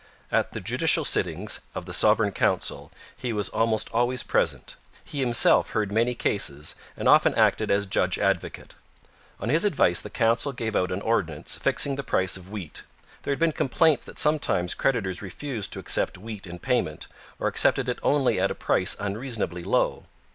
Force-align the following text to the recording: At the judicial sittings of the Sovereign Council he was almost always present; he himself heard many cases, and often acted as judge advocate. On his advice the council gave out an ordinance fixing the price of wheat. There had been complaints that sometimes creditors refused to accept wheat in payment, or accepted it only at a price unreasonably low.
At 0.31 0.53
the 0.53 0.59
judicial 0.61 1.05
sittings 1.05 1.59
of 1.75 1.85
the 1.85 1.93
Sovereign 1.93 2.31
Council 2.31 2.91
he 3.15 3.31
was 3.31 3.49
almost 3.49 3.87
always 3.91 4.23
present; 4.23 4.75
he 5.03 5.19
himself 5.19 5.73
heard 5.77 5.91
many 5.91 6.15
cases, 6.15 6.73
and 6.97 7.07
often 7.07 7.35
acted 7.35 7.69
as 7.69 7.85
judge 7.85 8.17
advocate. 8.17 8.73
On 9.39 9.49
his 9.49 9.63
advice 9.63 10.01
the 10.01 10.09
council 10.09 10.53
gave 10.53 10.75
out 10.75 10.91
an 10.91 11.01
ordinance 11.01 11.55
fixing 11.57 11.97
the 11.97 12.03
price 12.03 12.35
of 12.35 12.49
wheat. 12.49 12.81
There 13.21 13.31
had 13.31 13.37
been 13.37 13.51
complaints 13.51 14.07
that 14.07 14.17
sometimes 14.17 14.73
creditors 14.73 15.21
refused 15.21 15.71
to 15.73 15.79
accept 15.79 16.17
wheat 16.17 16.47
in 16.47 16.57
payment, 16.57 17.05
or 17.37 17.47
accepted 17.47 17.87
it 17.87 17.99
only 18.01 18.39
at 18.39 18.49
a 18.49 18.55
price 18.55 18.97
unreasonably 18.99 19.63
low. 19.63 20.05